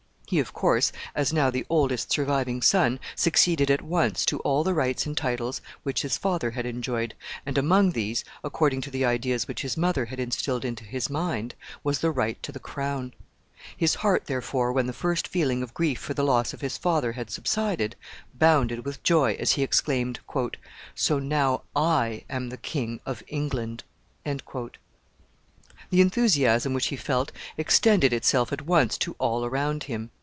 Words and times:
He, 0.31 0.39
of 0.39 0.53
course, 0.53 0.93
as 1.13 1.33
now 1.33 1.49
the 1.49 1.65
oldest 1.69 2.09
surviving 2.09 2.61
son, 2.61 3.01
succeeded 3.17 3.69
at 3.69 3.81
once 3.81 4.25
to 4.27 4.39
all 4.47 4.63
the 4.63 4.73
rights 4.73 5.05
and 5.05 5.17
titles 5.17 5.59
which 5.83 6.03
his 6.03 6.17
father 6.17 6.51
had 6.51 6.65
enjoyed, 6.65 7.15
and 7.45 7.57
among 7.57 7.91
these, 7.91 8.23
according 8.41 8.79
to 8.83 8.89
the 8.89 9.03
ideas 9.03 9.45
which 9.45 9.61
his 9.61 9.75
mother 9.75 10.05
had 10.05 10.21
instilled 10.21 10.63
into 10.63 10.85
his 10.85 11.09
mind, 11.09 11.53
was 11.83 11.99
the 11.99 12.11
right 12.11 12.41
to 12.43 12.53
the 12.53 12.61
crown. 12.61 13.13
His 13.75 13.95
heart, 13.95 14.27
therefore, 14.27 14.71
when 14.71 14.87
the 14.87 14.93
first 14.93 15.27
feeling 15.27 15.61
of 15.61 15.73
grief 15.73 15.99
for 15.99 16.13
the 16.13 16.23
loss 16.23 16.53
of 16.53 16.61
his 16.61 16.77
father 16.77 17.11
had 17.11 17.29
subsided, 17.29 17.97
bounded 18.33 18.85
with 18.85 19.03
joy 19.03 19.35
as 19.37 19.51
he 19.51 19.63
exclaimed, 19.63 20.21
"So 20.95 21.19
now 21.19 21.63
I 21.75 22.23
am 22.29 22.47
the 22.47 22.55
King 22.57 23.01
of 23.05 23.21
England." 23.27 23.83
The 24.23 24.61
enthusiasm 25.99 26.73
which 26.73 26.85
he 26.87 26.95
felt 26.95 27.33
extended 27.57 28.13
itself 28.13 28.53
at 28.53 28.61
once 28.61 28.97
to 28.99 29.13
all 29.19 29.43
around 29.43 29.83
him. 29.83 30.09